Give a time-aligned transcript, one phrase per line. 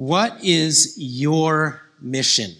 [0.00, 2.52] What is your mission?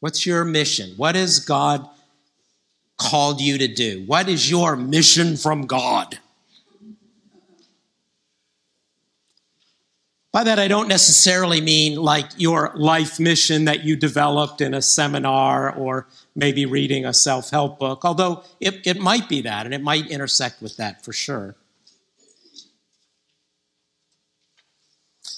[0.00, 0.92] What's your mission?
[0.98, 1.88] What has God
[2.98, 4.04] called you to do?
[4.04, 6.18] What is your mission from God?
[10.32, 14.82] By that, I don't necessarily mean like your life mission that you developed in a
[14.82, 19.74] seminar or maybe reading a self help book, although it, it might be that and
[19.74, 21.56] it might intersect with that for sure.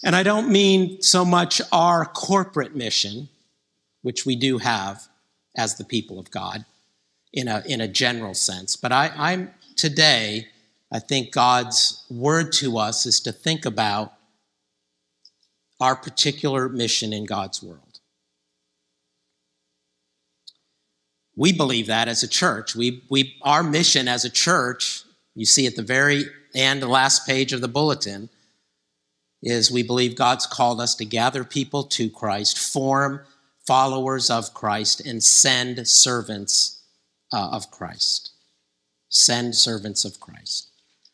[0.04, 3.28] And I don't mean so much our corporate mission,
[4.02, 5.08] which we do have
[5.56, 6.64] as the people of God
[7.32, 10.48] in a, in a general sense, but I, I'm today,
[10.92, 14.14] I think God's word to us is to think about
[15.80, 18.00] our particular mission in God's world.
[21.36, 22.74] We believe that as a church.
[22.74, 25.04] We, we, our mission as a church,
[25.34, 26.24] you see at the very
[26.54, 28.28] end, the last page of the bulletin,
[29.42, 33.20] is we believe God's called us to gather people to Christ, form
[33.66, 36.82] followers of Christ, and send servants
[37.32, 38.32] uh, of Christ.
[39.08, 40.70] Send servants of Christ.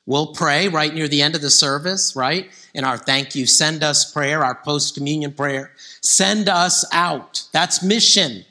[0.06, 2.50] We'll pray right near the end of the service, right?
[2.74, 5.72] In our thank you, send us prayer, our post communion prayer.
[6.02, 7.42] Send us out.
[7.52, 8.44] That's mission.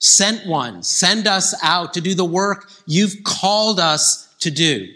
[0.00, 0.82] Sent one.
[0.82, 4.88] Send us out to do the work you've called us to do,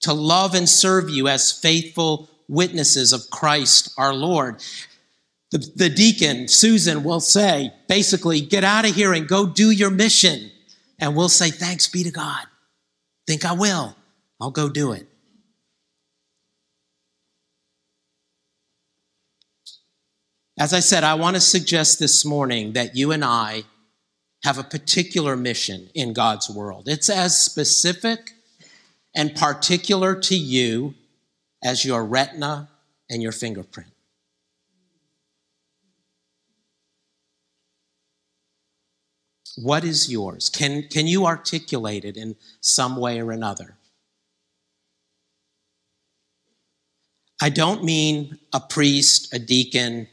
[0.00, 4.62] to love and serve you as faithful witnesses of Christ our Lord.
[5.50, 9.90] The, the deacon, Susan, will say, basically, get out of here and go do your
[9.90, 10.50] mission.
[10.98, 12.44] And we'll say, thanks be to God.
[13.26, 13.96] Think I will.
[14.40, 15.06] I'll go do it.
[20.58, 23.64] As I said, I want to suggest this morning that you and I
[24.42, 26.88] have a particular mission in God's world.
[26.88, 28.32] It's as specific
[29.14, 30.94] and particular to you
[31.66, 32.68] as your retina
[33.10, 33.90] and your fingerprint.
[39.56, 40.48] What is yours?
[40.48, 43.76] Can, can you articulate it in some way or another?
[47.42, 50.06] I don't mean a priest, a deacon,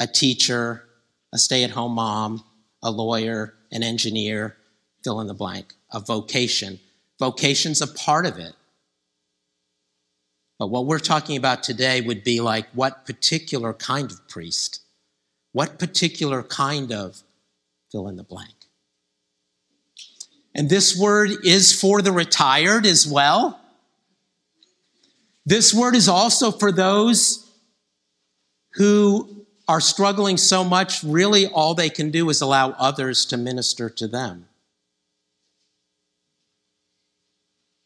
[0.00, 0.84] a teacher,
[1.32, 2.42] a stay at home mom,
[2.82, 4.56] a lawyer, an engineer,
[5.04, 6.80] fill in the blank, a vocation.
[7.20, 8.54] Vocation's a part of it.
[10.58, 14.80] But what we're talking about today would be like what particular kind of priest?
[15.52, 17.22] What particular kind of
[17.90, 18.54] fill in the blank?
[20.54, 23.60] And this word is for the retired as well.
[25.44, 27.50] This word is also for those
[28.74, 33.88] who are struggling so much, really all they can do is allow others to minister
[33.90, 34.48] to them.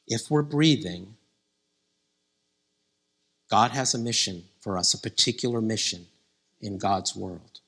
[0.07, 1.18] If we're breathing,
[3.49, 6.07] God has a mission for us, a particular mission
[6.61, 7.61] in God's world.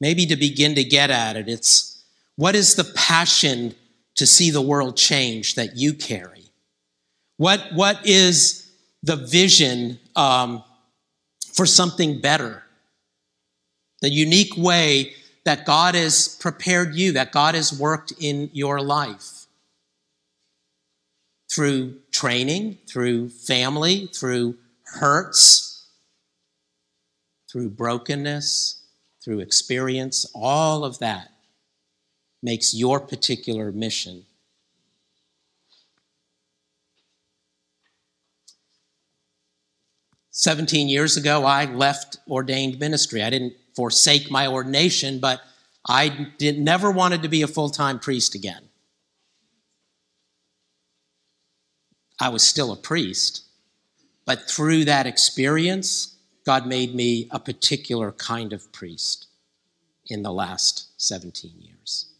[0.00, 2.04] Maybe to begin to get at it, it's
[2.36, 3.74] what is the passion
[4.16, 6.50] to see the world change that you carry?
[7.36, 8.70] What, what is
[9.02, 10.62] the vision um,
[11.52, 12.62] for something better?
[14.00, 19.41] The unique way that God has prepared you, that God has worked in your life
[21.52, 25.86] through training, through family, through hurts,
[27.50, 28.82] through brokenness,
[29.22, 31.30] through experience, all of that
[32.42, 34.24] makes your particular mission.
[40.30, 43.22] Seventeen years ago, I left ordained ministry.
[43.22, 45.42] I didn't forsake my ordination, but
[45.86, 48.70] I did, never wanted to be a full time priest again.
[52.22, 53.42] I was still a priest,
[54.26, 56.14] but through that experience,
[56.46, 59.26] God made me a particular kind of priest
[60.06, 62.12] in the last 17 years.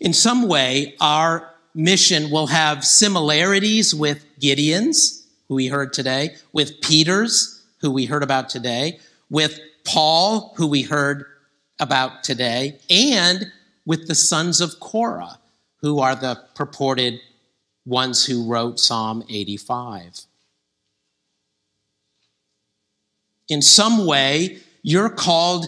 [0.00, 6.82] In some way, our mission will have similarities with Gideon's, who we heard today, with
[6.82, 8.98] Peter's, who we heard about today,
[9.30, 11.24] with Paul, who we heard
[11.78, 13.50] about today, and
[13.86, 15.39] with the sons of Korah,
[15.82, 17.20] who are the purported
[17.86, 20.20] ones who wrote Psalm 85.
[23.48, 25.66] In some way, you're called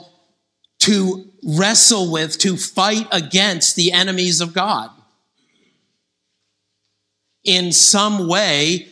[0.80, 4.90] to wrestle with, to fight against the enemies of God.
[7.44, 8.88] In some way,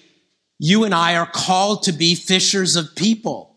[0.58, 3.56] you and I are called to be fishers of people.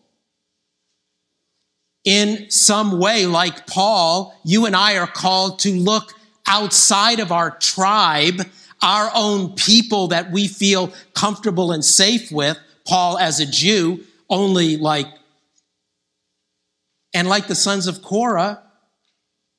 [2.04, 6.14] In some way, like Paul, you and I are called to look
[6.46, 8.42] outside of our tribe,
[8.82, 12.58] our own people that we feel comfortable and safe with.
[12.86, 15.06] Paul, as a Jew, only like,
[17.14, 18.62] and like the sons of Korah,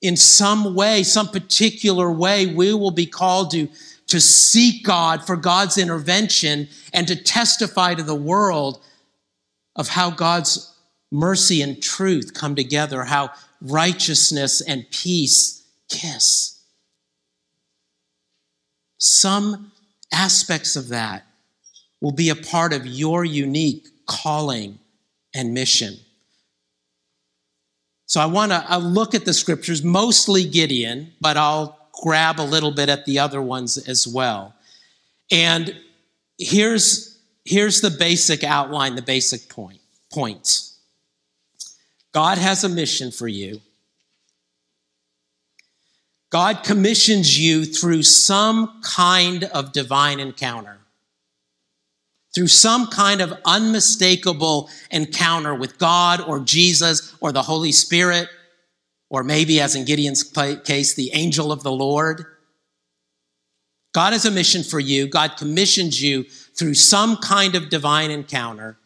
[0.02, 3.68] in some way, some particular way, we will be called to,
[4.08, 8.84] to seek God for God's intervention and to testify to the world
[9.76, 10.72] of how God's
[11.12, 13.32] mercy and truth come together, how
[13.62, 16.55] righteousness and peace kiss.
[19.08, 19.72] Some
[20.12, 21.28] aspects of that
[22.02, 24.80] will be a part of your unique calling
[25.32, 25.98] and mission.
[28.08, 32.72] So I want to look at the scriptures, mostly Gideon, but I'll grab a little
[32.72, 34.56] bit at the other ones as well.
[35.30, 35.78] And
[36.40, 39.82] here's, here's the basic outline, the basic point,
[40.12, 40.80] points.
[42.12, 43.62] God has a mission for you.
[46.36, 50.80] God commissions you through some kind of divine encounter,
[52.36, 58.28] through some kind of unmistakable encounter with God or Jesus or the Holy Spirit,
[59.10, 60.24] or maybe, as in Gideon's
[60.66, 62.26] case, the angel of the Lord.
[63.94, 65.08] God has a mission for you.
[65.08, 68.78] God commissions you through some kind of divine encounter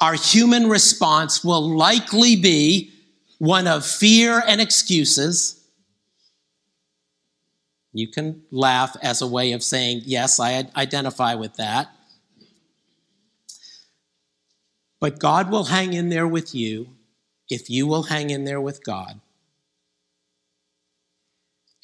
[0.00, 2.92] our human response will likely be
[3.38, 5.63] one of fear and excuses.
[7.94, 11.88] You can laugh as a way of saying, Yes, I identify with that.
[15.00, 16.88] But God will hang in there with you
[17.48, 19.20] if you will hang in there with God.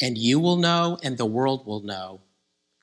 [0.03, 2.23] And you will know, and the world will know,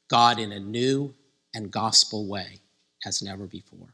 [0.09, 1.13] God in a new
[1.53, 2.61] and gospel way
[3.05, 3.93] as never before.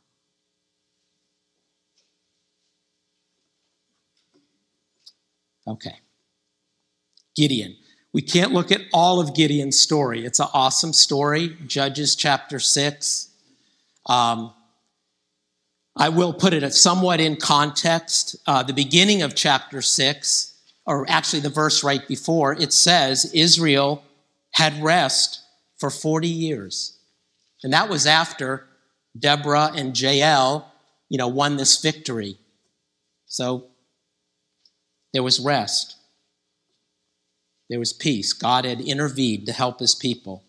[5.66, 5.96] Okay.
[7.36, 7.78] Gideon.
[8.14, 10.24] We can't look at all of Gideon's story.
[10.24, 13.30] It's an awesome story, Judges chapter 6.
[14.06, 14.54] Um,
[15.98, 18.36] I will put it somewhat in context.
[18.46, 20.54] Uh, the beginning of chapter 6,
[20.86, 24.04] or actually the verse right before, it says Israel
[24.52, 25.42] had rest
[25.80, 27.00] for 40 years.
[27.64, 28.68] And that was after
[29.18, 30.72] Deborah and Jael,
[31.10, 32.38] you know, won this victory.
[33.26, 33.66] So
[35.14, 35.96] there was rest.
[37.74, 38.34] There was peace.
[38.34, 40.44] God had intervened to help his people.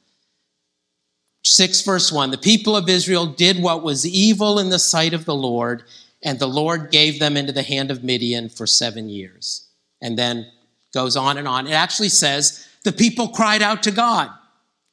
[1.42, 5.24] 6 verse 1 The people of Israel did what was evil in the sight of
[5.24, 5.84] the Lord,
[6.22, 9.66] and the Lord gave them into the hand of Midian for seven years.
[10.02, 10.52] And then
[10.92, 11.66] goes on and on.
[11.66, 14.28] It actually says the people cried out to God.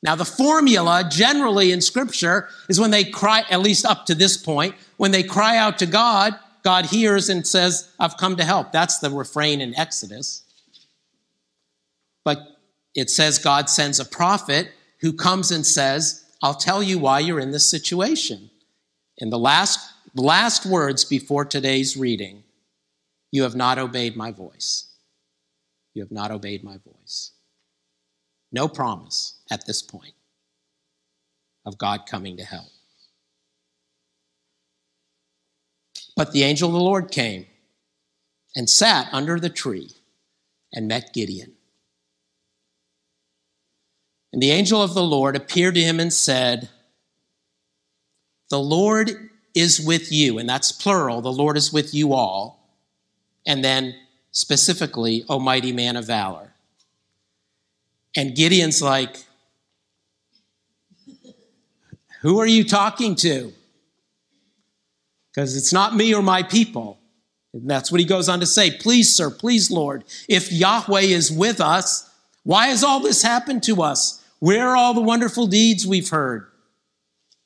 [0.01, 4.38] Now, the formula generally in Scripture is when they cry, at least up to this
[4.38, 8.72] point, when they cry out to God, God hears and says, I've come to help.
[8.72, 10.40] That's the refrain in Exodus.
[12.23, 12.39] But
[12.95, 17.39] it says God sends a prophet who comes and says, I'll tell you why you're
[17.39, 18.50] in this situation.
[19.18, 19.79] In the last,
[20.15, 22.44] last words before today's reading,
[23.31, 24.88] you have not obeyed my voice.
[25.94, 27.31] You have not obeyed my voice.
[28.51, 30.13] No promise at this point
[31.65, 32.67] of God coming to help.
[36.15, 37.45] But the angel of the Lord came
[38.56, 39.91] and sat under the tree
[40.74, 41.53] and met Gideon.
[44.33, 46.70] And the angel of the Lord appeared to him and said,
[48.50, 50.38] The Lord is with you.
[50.38, 51.22] And that's plural.
[51.22, 52.60] The Lord is with you all.
[53.46, 53.96] And then
[54.32, 56.53] specifically, O mighty man of valor.
[58.15, 59.17] And Gideon's like,
[62.22, 63.53] Who are you talking to?
[65.32, 67.00] because it's not me or my people.
[67.53, 68.72] And that's what he goes on to say.
[68.72, 72.10] Please, sir, please, Lord, if Yahweh is with us,
[72.44, 74.21] why has all this happened to us?
[74.41, 76.48] Where are all the wonderful deeds we've heard?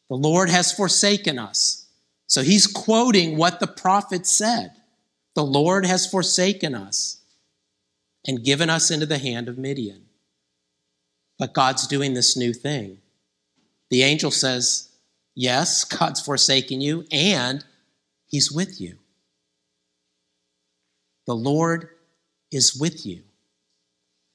[0.10, 1.88] The Lord has forsaken us.
[2.28, 4.72] So he's quoting what the prophet said.
[5.36, 7.18] The Lord has forsaken us
[8.26, 10.06] and given us into the hand of Midian.
[11.38, 13.00] But God's doing this new thing.
[13.90, 14.88] The angel says,
[15.36, 17.66] Yes, God's forsaken you, and
[18.26, 18.96] He's with you.
[21.28, 21.90] The Lord
[22.54, 23.24] is with you,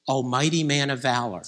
[0.07, 1.41] Almighty man of valor.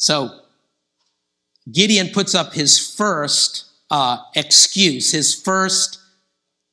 [0.00, 0.40] So
[1.70, 6.00] Gideon puts up his first uh, excuse, his first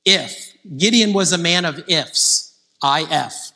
[0.05, 0.45] if.
[0.77, 3.51] Gideon was a man of ifs, if,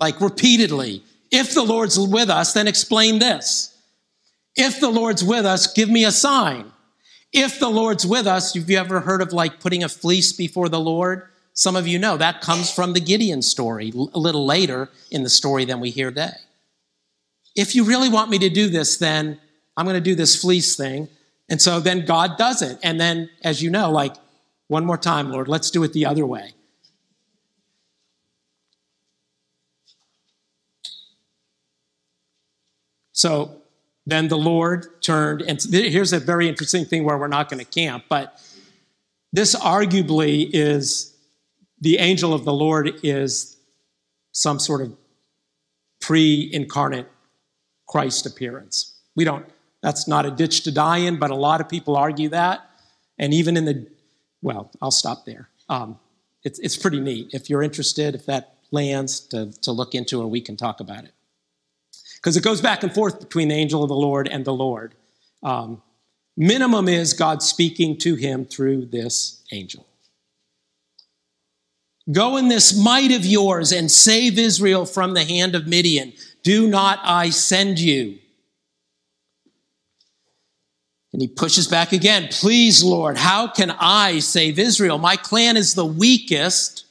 [0.00, 1.04] like repeatedly.
[1.30, 3.76] If the Lord's with us, then explain this.
[4.56, 6.72] If the Lord's with us, give me a sign.
[7.32, 10.68] If the Lord's with us, have you ever heard of like putting a fleece before
[10.68, 11.28] the Lord?
[11.60, 15.28] some of you know, that comes from the Gideon story a little later in the
[15.28, 16.32] story than we hear today.
[17.56, 19.38] If you really want me to do this, then
[19.76, 21.08] I'm going to do this fleece thing.
[21.48, 22.78] And so then God does it.
[22.82, 24.14] And then, as you know, like,
[24.68, 26.52] one more time, Lord, let's do it the other way.
[33.12, 33.60] So
[34.06, 37.70] then the Lord turned, and here's a very interesting thing where we're not going to
[37.70, 38.40] camp, but
[39.32, 41.14] this arguably is
[41.80, 43.56] the angel of the Lord is
[44.32, 44.96] some sort of
[46.00, 47.08] pre incarnate
[47.90, 48.94] Christ appearance.
[49.16, 49.44] We don't,
[49.82, 52.70] that's not a ditch to die in, but a lot of people argue that.
[53.18, 53.84] And even in the,
[54.42, 55.48] well, I'll stop there.
[55.68, 55.98] Um,
[56.44, 57.30] it's, it's pretty neat.
[57.32, 61.02] If you're interested, if that lands, to, to look into, and we can talk about
[61.02, 61.10] it.
[62.14, 64.94] Because it goes back and forth between the angel of the Lord and the Lord.
[65.42, 65.82] Um,
[66.36, 69.84] minimum is God speaking to him through this angel.
[72.12, 76.12] Go in this might of yours and save Israel from the hand of Midian.
[76.42, 78.18] Do not I send you?
[81.12, 82.28] And he pushes back again.
[82.30, 84.98] Please, Lord, how can I save Israel?
[84.98, 86.84] My clan is the weakest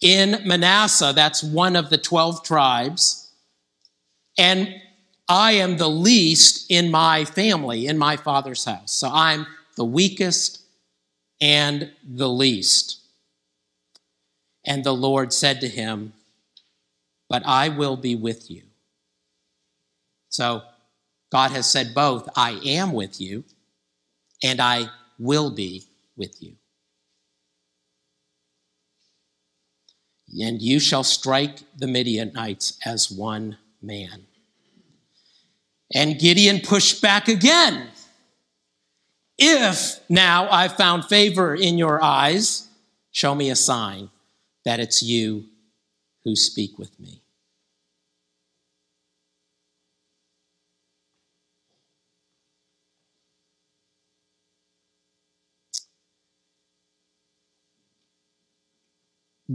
[0.00, 1.12] in Manasseh.
[1.14, 3.32] That's one of the 12 tribes.
[4.38, 4.74] And
[5.28, 8.92] I am the least in my family, in my father's house.
[8.92, 9.46] So I'm
[9.76, 10.62] the weakest
[11.40, 13.00] and the least.
[14.66, 16.12] And the Lord said to him,
[17.28, 18.62] But I will be with you.
[20.28, 20.62] So
[21.30, 23.44] God has said both, I am with you,
[24.42, 25.84] and I will be
[26.16, 26.56] with you.
[30.44, 34.26] And you shall strike the Midianites as one man.
[35.94, 37.88] And Gideon pushed back again.
[39.38, 42.68] If now I've found favor in your eyes,
[43.12, 44.10] show me a sign
[44.66, 45.44] that it's you
[46.24, 47.22] who speak with me.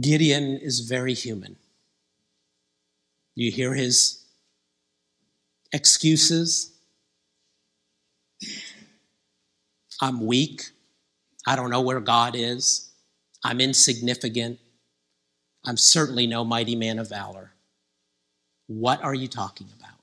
[0.00, 1.56] Gideon is very human.
[3.34, 4.24] You hear his
[5.74, 6.72] excuses.
[10.00, 10.70] I'm weak.
[11.46, 12.90] I don't know where God is.
[13.44, 14.58] I'm insignificant.
[15.64, 17.52] I'm certainly no mighty man of valor.
[18.66, 19.98] What are you talking about?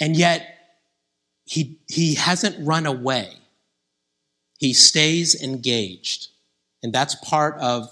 [0.00, 0.54] And yet,
[1.44, 3.32] he, he hasn't run away.
[4.58, 6.28] He stays engaged.
[6.82, 7.88] And that's part of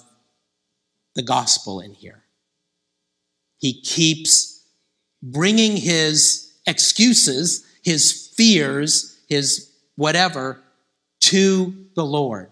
[1.14, 2.22] the gospel in here.
[3.58, 4.62] He keeps
[5.22, 10.60] bringing his excuses, his fears, his whatever
[11.22, 12.50] to the Lord.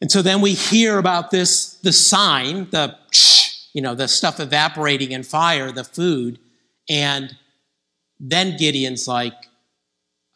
[0.00, 2.96] And so then we hear about this, the sign, the,
[3.72, 6.38] you know, the stuff evaporating in fire, the food.
[6.88, 7.36] And
[8.20, 9.34] then Gideon's like,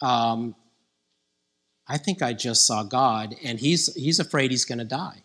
[0.01, 0.57] um,
[1.89, 5.23] I think I just saw God, and he's, he's afraid he's going to die.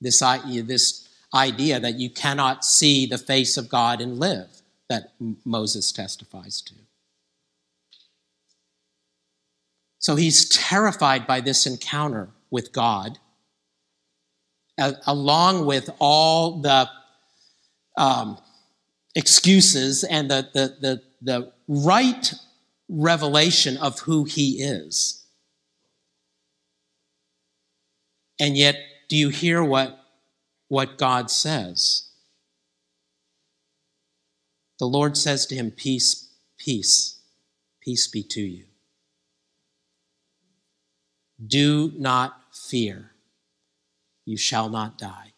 [0.00, 4.48] This, this idea that you cannot see the face of God and live,
[4.88, 5.12] that
[5.44, 6.74] Moses testifies to.
[9.98, 13.18] So he's terrified by this encounter with God,
[14.78, 16.88] along with all the
[17.96, 18.38] um,
[19.14, 22.34] excuses and the, the, the, the right
[22.88, 25.24] revelation of who he is.
[28.38, 28.76] And yet,
[29.08, 29.98] do you hear what,
[30.68, 32.10] what God says?
[34.78, 37.20] The Lord says to him, Peace, peace,
[37.80, 38.64] peace be to you.
[41.44, 43.10] Do not fear,
[44.24, 45.32] you shall not die.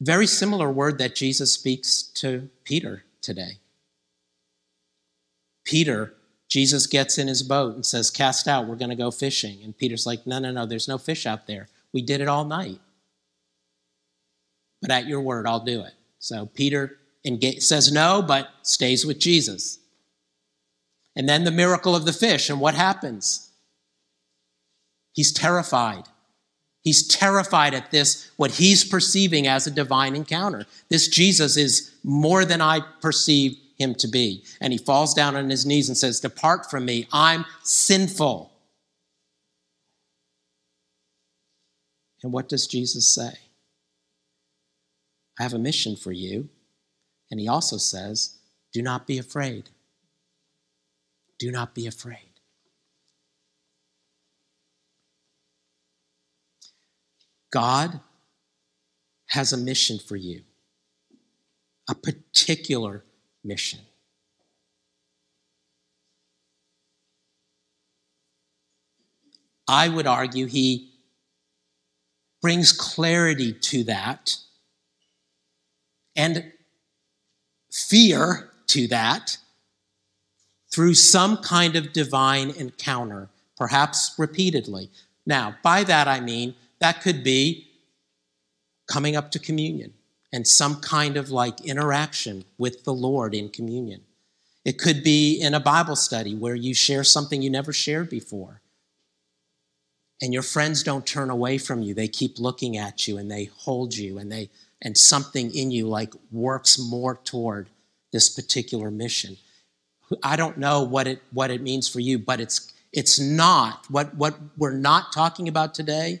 [0.00, 3.58] Very similar word that Jesus speaks to Peter today.
[5.64, 6.14] Peter,
[6.48, 9.58] Jesus gets in his boat and says, Cast out, we're going to go fishing.
[9.62, 11.68] And Peter's like, No, no, no, there's no fish out there.
[11.92, 12.80] We did it all night.
[14.80, 15.92] But at your word, I'll do it.
[16.18, 16.98] So Peter
[17.58, 19.79] says no, but stays with Jesus.
[21.20, 22.48] And then the miracle of the fish.
[22.48, 23.50] And what happens?
[25.12, 26.04] He's terrified.
[26.80, 30.64] He's terrified at this, what he's perceiving as a divine encounter.
[30.88, 34.44] This Jesus is more than I perceive him to be.
[34.62, 38.50] And he falls down on his knees and says, Depart from me, I'm sinful.
[42.22, 43.34] And what does Jesus say?
[45.38, 46.48] I have a mission for you.
[47.30, 48.38] And he also says,
[48.72, 49.68] Do not be afraid.
[51.40, 52.30] Do not be afraid.
[57.50, 58.00] God
[59.28, 60.42] has a mission for you,
[61.88, 63.04] a particular
[63.42, 63.80] mission.
[69.66, 70.92] I would argue he
[72.42, 74.36] brings clarity to that
[76.16, 76.52] and
[77.72, 79.38] fear to that
[80.72, 84.90] through some kind of divine encounter, perhaps repeatedly.
[85.26, 87.68] Now, by that I mean that could be
[88.86, 89.92] coming up to communion
[90.32, 94.02] and some kind of like interaction with the Lord in communion.
[94.64, 98.60] It could be in a Bible study where you share something you never shared before.
[100.22, 101.94] And your friends don't turn away from you.
[101.94, 104.50] They keep looking at you and they hold you and they
[104.82, 107.68] and something in you like works more toward
[108.12, 109.36] this particular mission.
[110.22, 114.14] I don't know what it what it means for you, but it's it's not what
[114.14, 116.20] what we're not talking about today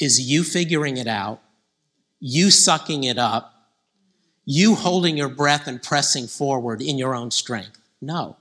[0.00, 1.40] is you figuring it out,
[2.20, 3.54] you sucking it up,
[4.44, 7.78] you holding your breath and pressing forward in your own strength.
[8.00, 8.36] No.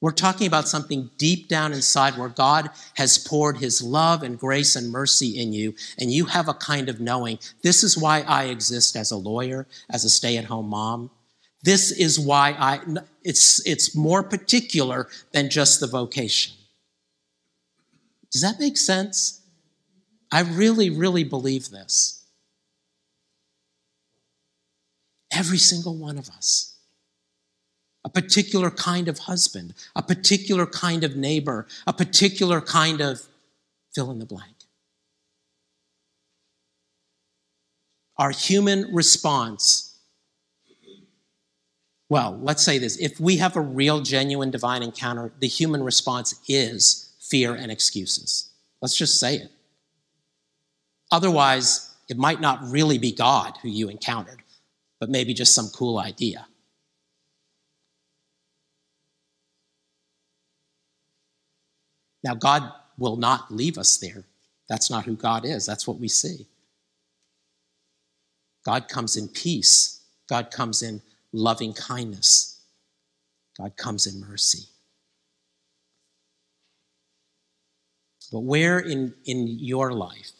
[0.00, 4.76] We're talking about something deep down inside where God has poured his love and grace
[4.76, 8.44] and mercy in you, and you have a kind of knowing this is why I
[8.44, 11.10] exist as a lawyer, as a stay at home mom.
[11.66, 12.78] This is why I,
[13.24, 16.54] it's, it's more particular than just the vocation.
[18.30, 19.40] Does that make sense?
[20.30, 22.24] I really, really believe this.
[25.32, 26.76] Every single one of us.
[28.04, 33.22] A particular kind of husband, a particular kind of neighbor, a particular kind of
[33.92, 34.54] fill in the blank.
[38.16, 39.85] Our human response,
[42.08, 46.34] well, let's say this if we have a real, genuine divine encounter, the human response
[46.48, 48.50] is fear and excuses.
[48.80, 49.50] Let's just say it.
[51.10, 54.42] Otherwise, it might not really be God who you encountered,
[55.00, 56.46] but maybe just some cool idea.
[62.22, 64.24] Now, God will not leave us there.
[64.68, 65.64] That's not who God is.
[65.64, 66.46] That's what we see.
[68.64, 71.00] God comes in peace, God comes in
[71.36, 72.60] loving kindness,
[73.58, 74.64] God comes in mercy.
[78.32, 80.32] But where in, in your life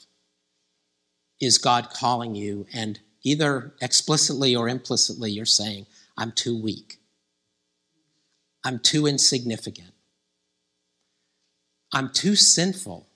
[1.41, 2.67] is God calling you?
[2.75, 6.99] And either explicitly or implicitly, you're saying, I'm too weak.
[8.65, 9.93] I'm too insignificant.
[11.93, 13.07] I'm too sinful.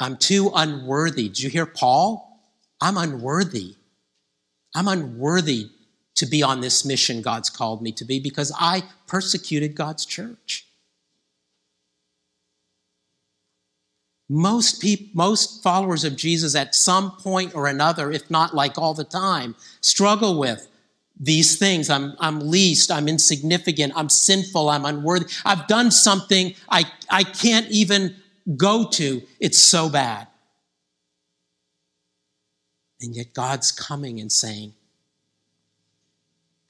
[0.00, 1.28] I'm too unworthy.
[1.28, 2.40] Did you hear Paul?
[2.80, 3.76] I'm unworthy.
[4.74, 5.70] I'm unworthy
[6.16, 10.66] to be on this mission God's called me to be because I persecuted God's church.
[14.28, 18.94] Most people, most followers of Jesus at some point or another, if not like all
[18.94, 20.66] the time, struggle with
[21.18, 21.90] these things.
[21.90, 25.26] I'm, I'm least, I'm insignificant, I'm sinful, I'm unworthy.
[25.44, 28.16] I've done something I, I can't even
[28.56, 29.22] go to.
[29.40, 30.26] It's so bad.
[33.00, 34.72] And yet God's coming and saying,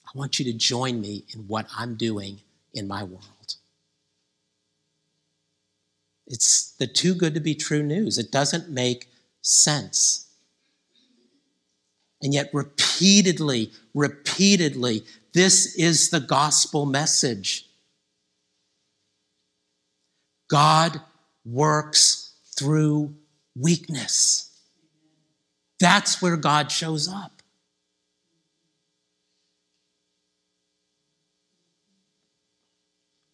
[0.07, 2.41] I want you to join me in what I'm doing
[2.73, 3.57] in my world.
[6.27, 8.19] It's the too good to be true news.
[8.19, 9.09] It doesn't make
[9.43, 10.27] sense.
[12.23, 17.67] And yet, repeatedly, repeatedly, this is the gospel message.
[20.49, 21.01] God
[21.45, 23.15] works through
[23.55, 24.54] weakness.
[25.85, 27.43] That's where God shows up.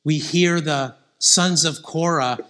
[0.02, 2.40] We hear the sons of Korah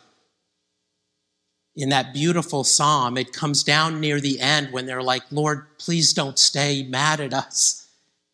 [1.77, 6.15] in that beautiful psalm, it comes down near the end when they're like, Lord, please
[6.15, 7.87] don't stay mad at us.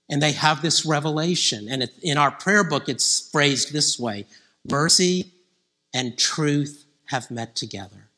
[0.09, 1.67] And they have this revelation.
[1.69, 4.27] And in our prayer book, it's phrased this way
[4.71, 5.33] mercy
[5.93, 8.09] and truth have met together.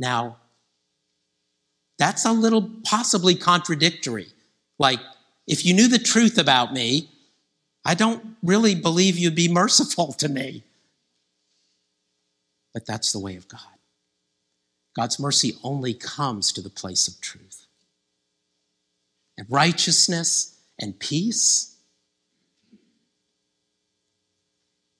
[0.00, 0.38] Now,
[1.98, 4.28] that's a little possibly contradictory.
[4.78, 5.00] Like,
[5.46, 7.10] if you knew the truth about me,
[7.84, 10.64] I don't really believe you'd be merciful to me.
[12.72, 13.60] But that's the way of God.
[14.96, 17.66] God's mercy only comes to the place of truth.
[19.36, 21.76] And righteousness and peace.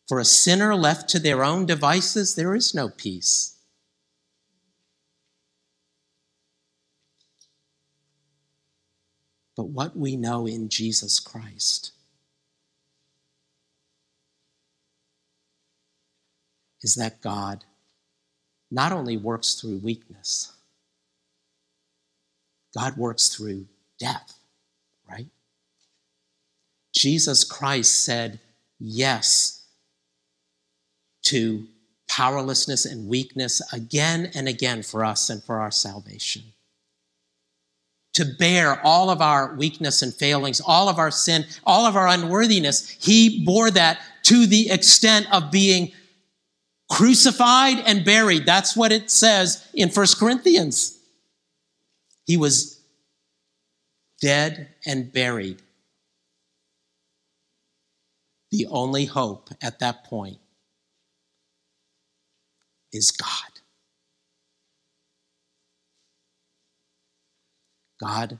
[0.08, 3.53] For a sinner left to their own devices, there is no peace.
[9.56, 11.92] But what we know in Jesus Christ.
[16.82, 17.64] Is that God
[18.70, 20.52] not only works through weakness,
[22.74, 23.66] God works through
[23.98, 24.38] death,
[25.08, 25.28] right?
[26.94, 28.40] Jesus Christ said
[28.78, 29.64] yes
[31.22, 31.66] to
[32.08, 36.42] powerlessness and weakness again and again for us and for our salvation.
[38.14, 42.06] To bear all of our weakness and failings, all of our sin, all of our
[42.06, 45.92] unworthiness, he bore that to the extent of being
[46.90, 48.46] crucified and buried.
[48.46, 50.96] That's what it says in First Corinthians.
[52.26, 52.80] He was
[54.20, 55.60] dead and buried.
[58.50, 60.38] The only hope at that point
[62.92, 63.53] is God.
[68.00, 68.38] God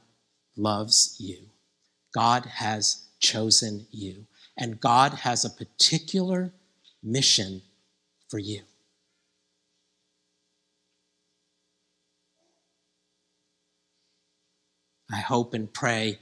[0.57, 1.39] loves you.
[2.15, 4.27] God has chosen you.
[4.57, 6.53] And God has a particular
[7.03, 7.63] mission
[8.29, 8.63] for you.
[15.11, 16.19] I hope and pray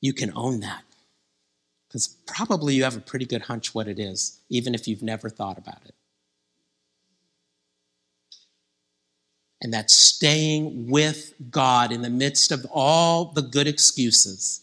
[0.00, 0.84] you can own that.
[1.88, 5.28] Because probably you have a pretty good hunch what it is, even if you've never
[5.28, 5.94] thought about it.
[9.62, 14.60] And that staying with God in the midst of all the good excuses,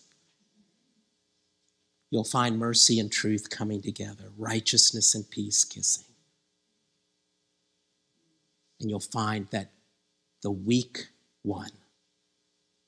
[2.11, 6.05] you'll find mercy and truth coming together, righteousness and peace kissing.
[8.79, 9.71] And you'll find that
[10.43, 11.07] the weak
[11.41, 11.71] one,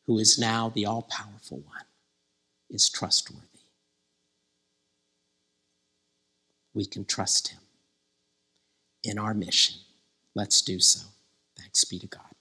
[0.05, 1.85] who is now the all powerful one,
[2.69, 3.41] is trustworthy.
[6.73, 7.61] We can trust him
[9.03, 9.77] in our mission.
[10.35, 11.14] Let's do so.
[11.75, 12.34] Thanks be to God.